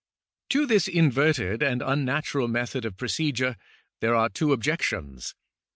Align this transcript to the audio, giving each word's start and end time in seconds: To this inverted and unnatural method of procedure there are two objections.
To 0.49 0.65
this 0.65 0.87
inverted 0.87 1.61
and 1.61 1.83
unnatural 1.83 2.47
method 2.47 2.85
of 2.85 2.97
procedure 2.97 3.55
there 3.99 4.15
are 4.15 4.29
two 4.29 4.51
objections. 4.51 5.35